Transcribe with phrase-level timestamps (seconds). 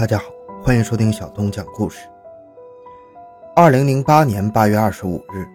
[0.00, 2.08] 大家好，欢迎收听小东讲故事。
[3.54, 5.46] 二零零八年八月二十五日，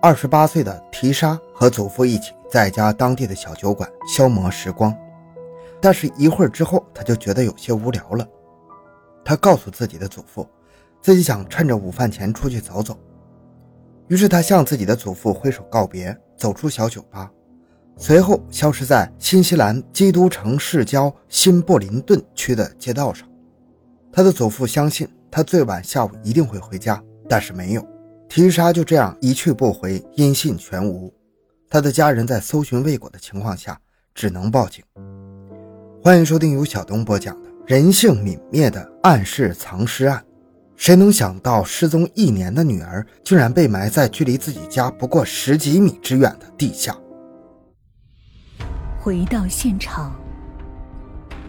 [0.00, 4.96] 二十八岁的提莎和祖父一起在家当地的小酒馆消磨时光，
[5.78, 8.26] 但是一会儿之后，他就觉得有些无聊了。
[9.22, 10.48] 他告诉自己的祖父，
[11.02, 12.96] 自己想趁着午饭前出去走走。
[14.08, 17.30] 于是他向自己的祖父挥手告别，走出小酒吧。
[17.98, 23.28] 随后消失在新西兰基督城市郊新布林顿区的街道上。
[24.14, 27.88] 他的祖父相信他最晚下午一定会回家，但是没有。
[28.28, 31.10] 提莎就这样一去不回，音信全无。
[31.70, 33.80] 他的家人在搜寻未果的情况下，
[34.14, 34.84] 只能报警。
[36.02, 40.18] 欢迎收听由小东播讲的《人性泯灭的暗室藏尸案》。
[40.76, 46.94] 谁能想到，失踪一年的女儿竟然被埋在距离自己家不过十几米之远的地下？
[49.00, 50.14] 回到现场，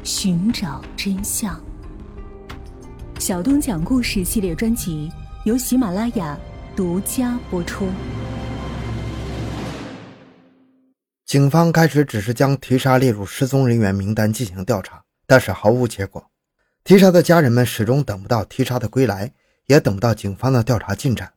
[0.01, 1.61] 寻找真相。
[3.23, 5.09] 小东讲故事系列专辑
[5.45, 6.37] 由喜马拉雅
[6.75, 7.87] 独家播出。
[11.25, 16.29] 警方开始只是将提莎列入失踪人员名单进行调查，但是毫无结果。
[16.83, 19.31] 提莎的家人们始终等不到提莎的归来，
[19.67, 21.31] 也等不到警方的调查进展。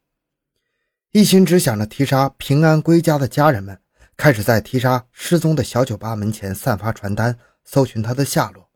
[1.12, 3.78] 一心只想着提莎平安归家的家人们。
[4.16, 8.68] 开始在提莎失踪的小酒吧门前散发传单，搜寻她的下落。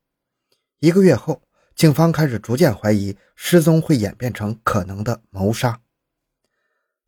[0.79, 1.43] 一个月后，
[1.81, 5.81] 警方开始逐渐怀疑失踪会演变成可能的谋杀。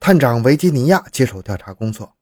[0.01, 2.17] 探长维吉尼亚接手调查工作。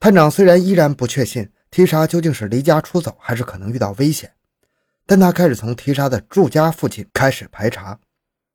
[0.00, 4.34] 探长虽然依然不确信提莎究竟是离家出走，还是可能遇到危险，
[5.06, 7.96] 但他开始从提莎的住家附近开始排查。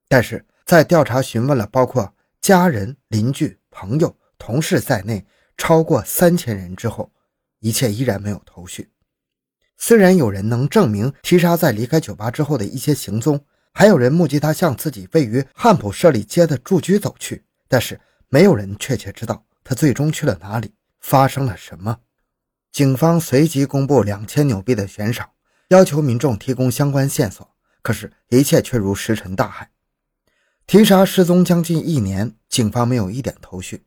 [0.10, 5.26] 但是在调查询问了包括家人、邻居、朋友、同事在内。
[5.56, 7.14] 超过三千人之后，
[7.60, 8.92] 一切依然没有头绪。
[9.78, 13.44] 虽然有人能证明提莎在离开酒吧之后的一些行踪，
[13.74, 18.00] 还有人目击她向自己位于汉普舍里街的住居走去，但是
[18.30, 21.98] 没有人确切知道她最终去了哪里，发生了什么。
[22.72, 25.30] 警方随即公布两千纽币的悬赏，
[25.68, 27.48] 要求民众提供相关线索。
[27.82, 29.70] 可是，一切却如石沉大海。
[30.66, 33.84] 提莎失踪将近一年，警方没有一点头绪。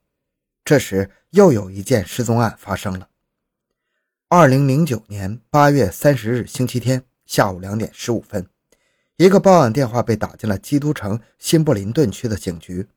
[0.62, 3.08] 这时，又有一件失踪案发生了。
[4.28, 8.44] 二零零九年八月三十日星期天下午两点十五分，
[9.18, 12.88] 一个报案电话被打进了基督城新布林顿区的警局。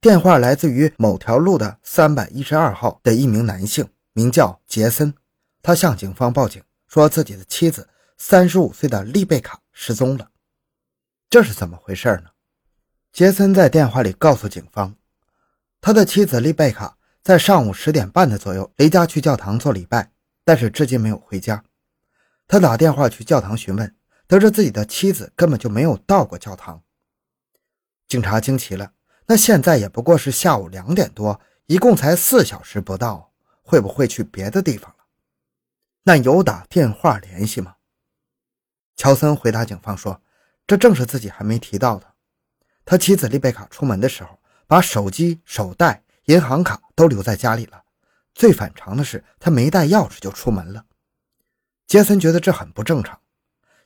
[0.00, 5.14] 电话来自于某条路的三百一十二号的一名男性，名叫杰森。
[5.62, 10.30] 他向警方报警，说自己的妻子三十五岁的丽贝卡失踪了。
[11.30, 12.30] 这是怎么回事呢？
[13.12, 14.96] 杰森在电话里告诉警方，
[15.80, 16.98] 他的妻子丽贝卡。
[17.22, 20.10] 在上午十点半的左右离家去教堂做礼拜，
[20.44, 21.64] 但是至今没有回家。
[22.46, 26.82] 他打电话去教堂询问，得知自己的妻子根本就没有到过教堂。
[28.08, 28.92] 警察惊奇了，
[29.26, 33.32] 那现在也不过是下午两点多，一共才四小时不到，
[33.62, 35.04] 会不会去别的地方了？
[36.02, 37.76] 那有打电话联系吗？
[38.96, 40.20] 乔森回答警方说
[40.66, 42.14] ：“这正是自己还没提到的。
[42.84, 47.81] 他妻子丽贝卡出门的时候，把手机、手袋。”银行卡都留在家里了。
[48.34, 50.84] 最反常的是，他没带钥匙就出门了。
[51.86, 53.20] 杰森觉得这很不正常。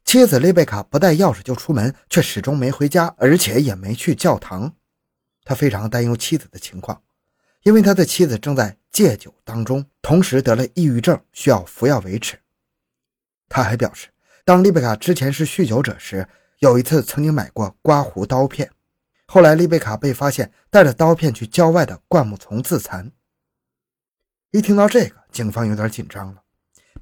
[0.05, 4.75] 妻子丽贝卡不带钥匙就出门，却始终没回家，而且也没去教堂。
[5.45, 7.03] 他非常担忧妻子的情况，
[7.65, 12.39] 因为他的妻子正在戒酒当中，同时得了抑郁症，需要服药维持。
[13.49, 14.09] 他还表示，
[14.45, 16.29] 当丽贝卡之前是酗酒者时，
[16.61, 18.71] 有一次曾经买过刮胡刀片。
[19.27, 23.11] 后来，丽贝卡被发现带着刀片去郊外的灌木丛自残。
[24.57, 26.43] 一听到这个，警方有点紧张了，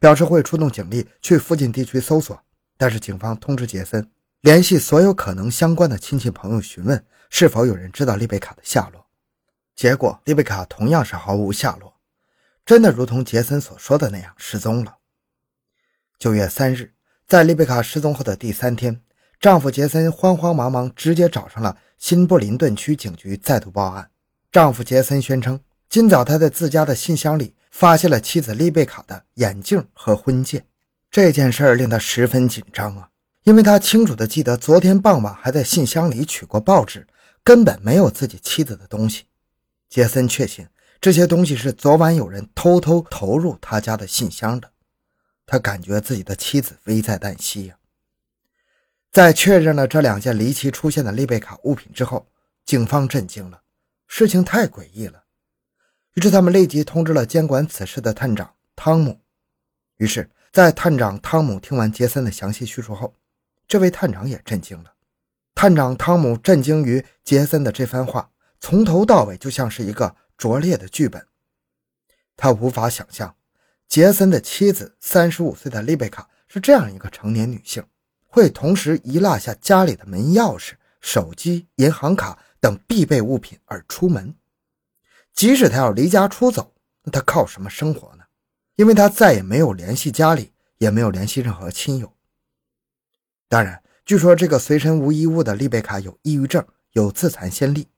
[0.00, 2.36] 表示会出动警力去附近地区搜索。
[2.76, 4.10] 但是，警方通知杰森
[4.40, 9.06] 联系所有可能相关的亲戚朋友，询问是否有人知道丽贝卡的下落。
[9.76, 11.94] 结果，丽贝卡同样是毫无下落，
[12.66, 14.96] 真的如同杰森所说的那样失踪了。
[16.18, 16.92] 九月三日，
[17.28, 19.00] 在丽贝卡失踪后的第三天。
[19.38, 24.10] 丈夫杰森慌慌忙忙直接找上了新布林顿区警局，再度报案。
[24.50, 25.60] 丈夫杰森宣称，
[25.94, 30.66] 今早他在自家的信箱里发现了妻子丽贝卡的眼镜和婚戒。
[31.08, 33.08] 这件事令他十分紧张啊，
[33.44, 37.06] 因为他清楚地记得昨天傍晚还在信箱里取过报纸，
[37.44, 39.26] 根本没有自己妻子的东西。
[39.88, 40.66] 杰森确信
[41.00, 44.68] 这些东西是昨晚有人偷偷投入他家的信箱的，
[45.46, 47.76] 他感觉自己的妻子危在旦夕呀。
[49.12, 52.26] 在确认了这两件离奇出现的丽贝卡物品之后，
[52.66, 53.60] 警方震惊了，
[54.08, 55.20] 事情太诡异了。
[56.14, 59.20] 于是他们立即通知了监管此事的探长汤姆。
[59.96, 63.14] 于是，在探长汤姆听完杰森的详细叙述后，
[63.66, 64.92] 这位探长也震惊了。
[65.54, 68.30] 探长汤姆震惊于杰森的这番话，
[68.60, 71.26] 从头到尾就像是一个拙劣的剧本。
[72.36, 73.36] 他无法想象，
[73.88, 77.84] 杰森的妻子三十五岁的丽贝卡是这样一个成年女性，
[78.26, 84.34] 会同时遗落下家里的门钥匙、手机、银行卡等必备物品而出门。
[85.34, 88.24] 即使他要离家出走，那他靠什么生活呢？
[88.76, 92.12] 因为他再也没有联系家里，也没有联系任何亲友。
[93.48, 97.88] 当然，据说这个随身无一物的丽贝卡有抑郁症，有自残先例。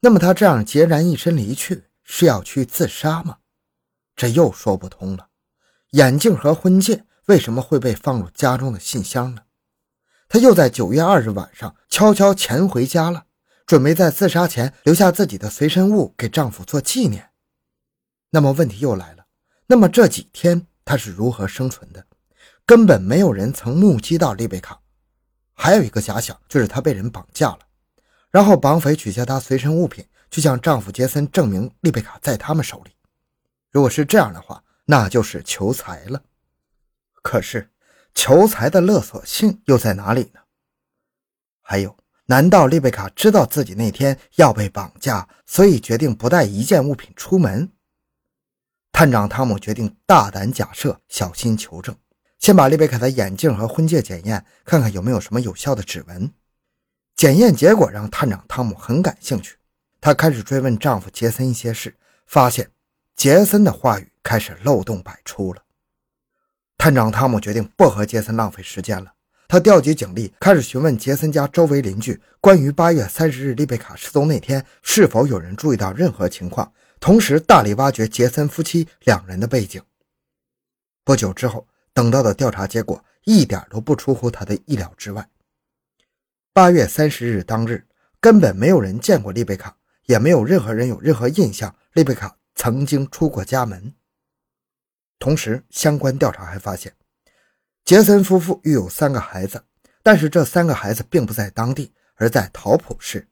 [0.00, 1.84] 那么她这样孑然一身离去？
[2.04, 3.38] 是要去自杀吗？
[4.16, 5.28] 这又说不通了。
[5.90, 9.42] 眼镜和婚戒为什么会被放入家中的信箱呢？
[10.28, 13.26] 他又在九月二日晚上悄悄潜回家了，
[13.72, 17.30] 准备在自杀前留下自己的随身物给丈夫做纪念。
[18.28, 19.24] 那么问题又来了，
[19.66, 22.04] 那么这几天她是如何生存的？
[22.66, 24.78] 根本没有人曾目击到丽贝卡。
[25.54, 27.60] 还有一个假想，就是她被人绑架了，
[28.30, 30.04] 然后绑匪取下她随身物品。
[30.30, 32.90] 去向丈夫杰森证明丽贝卡在他们手里。
[33.70, 36.22] 如果是这样的话，那就是求财了。
[37.22, 37.70] 可是，
[38.14, 40.40] 求财的勒索性又在哪里呢？
[41.62, 41.96] 还有，
[42.32, 47.70] 难道丽贝卡知道自己那天要被绑架，所以决定不带一件物品出门？
[48.90, 51.94] 探长汤姆决定大胆假设，小心求证。
[52.38, 56.32] 先把丽贝卡的眼镜和婚戒检验，看看有没有什么有效的指纹。
[57.14, 59.58] 检验结果让探长汤姆很感兴趣。
[60.00, 61.94] 他开始追问丈夫杰森一些事，
[62.24, 62.70] 发现
[63.14, 65.62] 杰森的话语开始漏洞百出了。
[66.78, 69.11] 探长汤姆决定不和杰森浪费时间了，
[69.52, 79.82] 他调集警力，开始询问杰森家周围邻居关于八月三十日丽贝卡失踪那天是否有人注意到任何情况，同时大力挖掘杰森夫妻两人的背景。
[81.04, 85.28] 不久之后，等到的调查结果一点都不出乎他的意料之外。
[86.54, 87.84] 八月三十日当日，
[88.22, 89.76] 根本没有人见过丽贝卡。
[90.06, 93.92] 也没有任何人有任何印象，丽贝卡曾经出过家门。
[95.18, 96.94] 同时，相关调查还发现，
[97.84, 99.64] 杰森夫妇育有三个孩子，
[100.02, 103.28] 但是这三个孩子并不在当地，而在陶普市。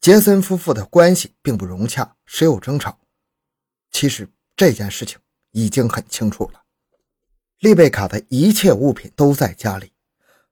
[0.00, 2.98] 杰森夫妇的关系并不融洽，时有争吵。
[3.90, 5.18] 其实这件事情
[5.50, 6.62] 已经很清楚了。
[7.58, 9.92] 丽贝卡的一切物品都在家里，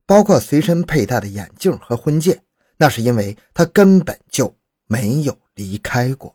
[0.04, 2.42] 包括随身佩戴的眼镜和婚戒，
[2.76, 4.58] 那是因为她根本就。
[4.90, 6.34] 没有离开过。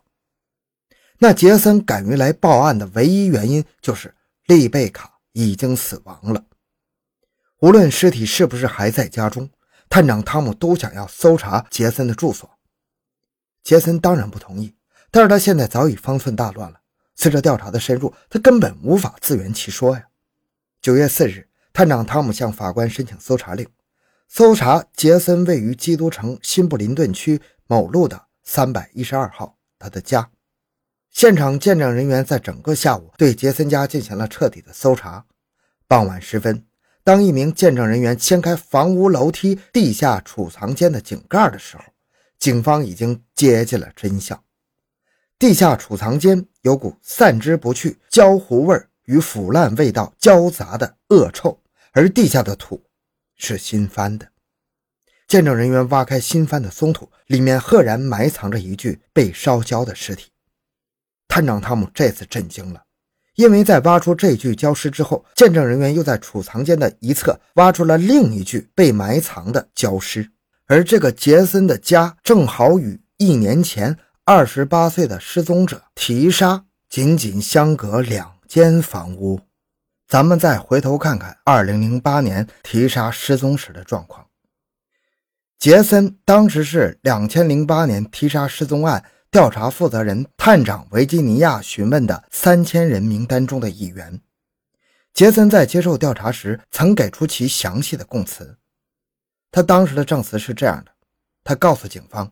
[1.18, 4.14] 那杰森敢于来报案的唯一原因就是
[4.46, 6.44] 丽贝卡已经死亡了。
[7.64, 9.48] 无论尸体是不是还在家中，
[9.88, 12.58] 探长汤姆都想要搜查杰森的住所。
[13.62, 14.74] 杰森当然不同意，
[15.10, 16.80] 但是他现在早已方寸大乱了。
[17.14, 20.04] 随着调查的深入，他根本无法自圆其说呀。
[20.82, 23.66] 九月四日，探长汤姆向法官申请搜查令，
[24.28, 28.26] 搜查杰森位于基督城新布林顿区某路的。
[28.42, 30.28] 三百一十二号，他的家。
[31.08, 35.24] 现场见证人员在整个下午对杰森家进行了彻底的搜查。
[35.88, 36.62] 傍晚时分，
[37.04, 41.84] 当一名见证人员掀开房屋楼梯地下储藏间的井盖的时候，
[42.38, 44.42] 警方已经接近了真相。
[45.38, 51.60] 地下储藏间有股散之不去、焦糊味与腐烂味道交杂的恶臭，
[51.92, 52.82] 而地下的土
[53.36, 54.26] 是新翻的。
[55.28, 60.30] 见证人员挖开新翻的松土，里面赫然埋藏着一具被烧焦的尸体。
[61.28, 62.83] 探长汤姆这次震惊了，
[63.36, 70.30] 因为在挖出这具焦尸之后，见证人员又在储藏间的一侧挖出了另一具被埋藏的焦尸，
[70.66, 79.40] 而这个杰森的家正好与一年前二十八岁的失踪者提莎仅仅相隔两间房屋。
[80.06, 84.24] 咱们再回头看看二零零八年提莎失踪时的状况。
[85.58, 89.02] 杰森当时是两千零八年提莎失踪案
[89.34, 94.20] 调查负责人探长维吉尼亚询问的三千人名单中的一员。
[95.12, 98.56] 杰森在接受调查时曾给出其详细的供词。
[99.50, 100.92] 他当时的证词是这样的：
[101.42, 102.30] 他告诉警方，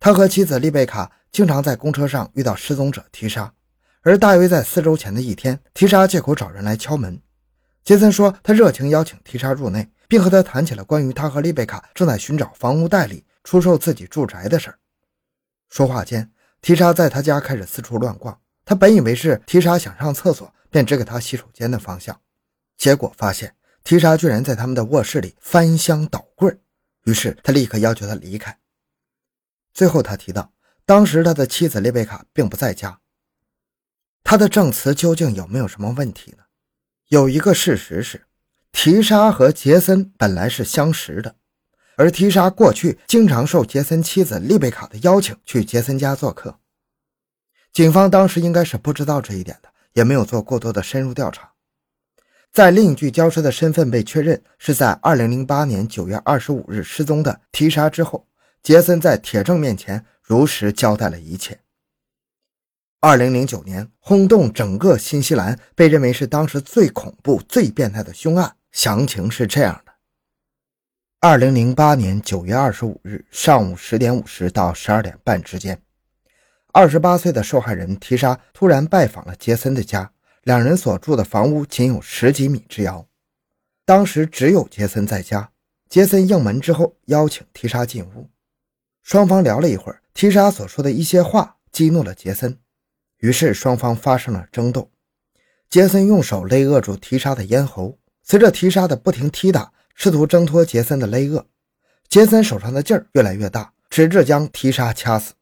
[0.00, 3.52] 他和妻子丽贝卡经常在公车上遇到失踪者提莎，
[4.00, 7.16] 而大约在四周前的一天，提莎借口找人来敲门。
[7.84, 9.88] 杰森说，他热情邀请提莎入内。
[10.08, 14.78] 并和他谈起了关于他和丽贝卡正在寻找房屋代理出售自己住宅的事儿。
[15.72, 18.38] 说话间，提莎在他家开始四处乱逛。
[18.62, 22.20] 他本以为是提莎想上厕所，便指给他洗手间的方向，
[22.76, 26.54] 结果发现提莎居然在他们的卧室里翻箱倒柜。
[27.04, 28.58] 于是他立刻要求他离开。
[29.72, 30.52] 最后，他提到
[30.84, 33.00] 当时他的妻子丽贝卡并不在家。
[34.22, 36.44] 他的证词究竟有没有什么问题呢？
[37.08, 38.26] 有一个事实是。
[38.72, 41.36] 提莎和杰森本来是相识的，
[42.02, 46.58] 而提莎过去经常受杰森妻子丽贝卡的邀请去杰森家做客。
[47.72, 51.52] 警方当时应该是不知道这一点的，也没有做过多的深入调查。
[52.50, 58.26] 在另一具焦尸的身份被确认是在2008年9月25日失踪的提莎之后，
[58.64, 61.60] 杰森在铁证面前如实交代了一切。
[63.02, 69.91] 2009年轰动整个新西兰，被认为是当时最恐怖、最变态的凶案，详情是这样的
[71.22, 75.80] ：2008年9月25日上午10点50到12点半之间
[76.72, 80.10] ，28岁的受害人提莎突然拜访了杰森的家。
[80.42, 83.06] 两人所住的房屋仅有十几米之遥，
[83.84, 85.52] 当时只有杰森在家。
[85.88, 88.28] 杰森应门之后，邀请提莎进屋，
[89.04, 90.02] 双方聊了一会儿。
[90.12, 92.58] 提莎所说的一些话激怒了杰森，
[93.18, 94.90] 于是双方发生了争斗。
[95.70, 101.46] 杰森用手勒扼住提莎的咽喉，随着提莎的不停踢打，试图挣脱杰森的勒扼。
[102.08, 105.34] 杰森手上的劲儿越来越大，直至将提莎掐死。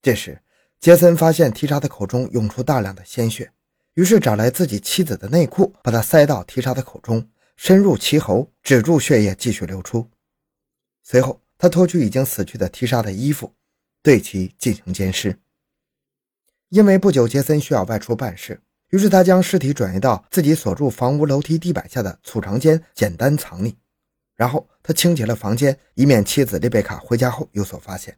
[0.00, 0.40] 这时，
[0.80, 3.52] 杰森发现提莎的口中涌出大量的鲜血。
[3.94, 10.08] 于是找来自己妻子的内裤，把它塞到提莎的口中，深入其喉，止住血液继续流出。
[11.02, 13.52] 随后，他脱去已经死去的提莎的衣服，
[14.00, 15.40] 对其进行奸尸。
[16.68, 18.60] 因为不久杰森需要外出办事，
[18.90, 23.74] 于是他将尸体转移到自己所住房屋楼梯地板下的储藏间，简单藏匿。
[24.34, 28.16] 然后他清洁了房间，以免妻子丽贝卡回家后有所发现。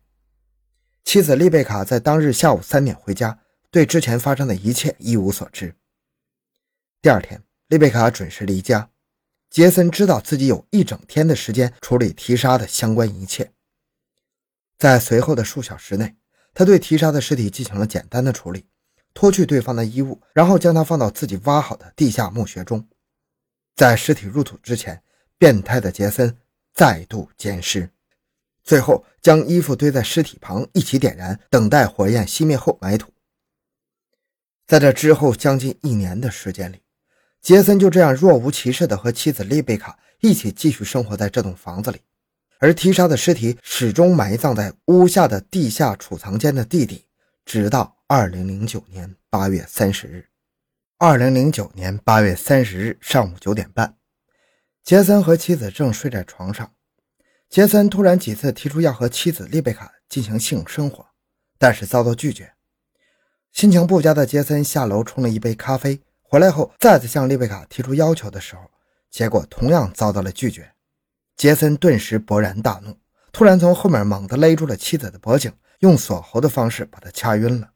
[1.04, 3.40] 妻子丽贝卡在当日下午三点回家。
[3.72, 5.76] 对之前发生的一切一无所知。
[7.00, 8.90] 第二天，丽贝卡准时离家。
[9.48, 13.52] 杰森知道自己有一整天的时间处理提莎的相关一切。
[14.76, 16.16] 在随后的数小时内，
[16.52, 18.66] 他对提莎的尸体进行了简单的处理，
[19.14, 22.86] 脱去对方的衣物，然后将他放到自己挖好的地下墓穴中。
[23.74, 25.02] 在尸体入土之前，
[25.38, 26.36] 变态的杰森
[26.74, 27.90] 再度奸尸，
[28.62, 33.10] 最后将衣服堆在尸体旁一起点燃，等待火焰熄灭后埋土。
[34.66, 36.82] 在这之后将近一年的时间里，
[37.40, 42.00] 杰森就这样若无其事地和妻子丽贝卡一起继续生活在这栋房子里，
[42.58, 47.06] 而提莎的尸体始终埋葬在屋下的地下储藏间的地底，
[47.44, 50.26] 直到2009年8月30日。
[50.98, 53.94] 2009年8月30日上午九点半，
[54.82, 56.72] 杰森和妻子正睡在床上，
[57.48, 61.06] 杰森突然几次提出要和妻子丽贝卡进行性生活，
[61.56, 62.52] 但是遭到拒绝。
[63.52, 68.62] 心情不佳的杰森下楼冲了一杯咖啡，回来后再次向丽贝卡提出要求的时候，
[69.08, 70.72] 结果同样遭到了拒绝。
[71.36, 72.98] 杰森顿时勃然大怒，
[73.30, 77.70] 突然从后面猛地勒住了妻子的脖颈，用锁喉的方式把她掐晕了。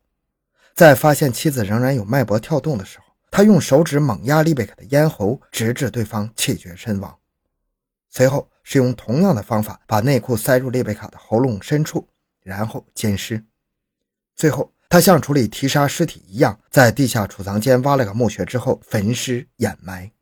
[0.75, 7.19] 在发现妻子仍然有脉搏跳动的时候，他用手指猛压丽贝卡的咽喉，直至对方气绝身亡。
[8.11, 12.09] 随后是用同样的方法把内裤塞入丽贝卡的喉咙深处，
[12.43, 13.45] 然后奸尸。
[14.35, 14.71] 最后。
[14.87, 20.13] 他像处理提杀尸体一样，在地下储藏间挖了个墓穴之后焚尸掩埋。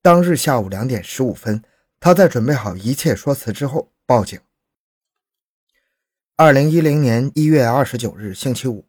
[0.00, 1.62] 当日下午两点十五分，
[2.00, 4.40] 他在准备好一切说辞之后报警。
[6.36, 8.86] 二零一零年一月二十九日星期五，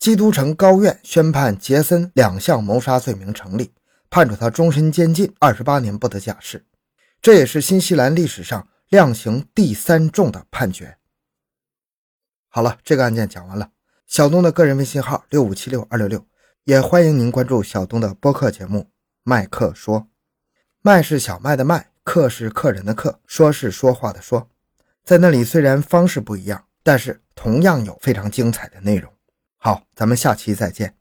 [0.00, 3.70] 基督城高院宣判杰森两项谋杀罪名成立，
[4.08, 6.64] 判处他终身监禁二十八年不得假释。
[7.20, 10.96] 这也是新西兰历史上量刑第三重的判决。
[12.48, 13.72] 好了，这个案件讲完了。
[14.06, 16.26] 小东的个人微信号六五七六二六六，
[16.64, 18.78] 也欢迎您关注小东的播客节目
[19.22, 20.00] 《麦克说》。
[20.80, 24.48] 麦是小麦的麦，客是客人的客，说是说话的说。
[25.04, 29.12] 在那里虽然方式不一样，但是同样有非常精彩的内容。
[29.62, 30.99] 好，咱们下期再见。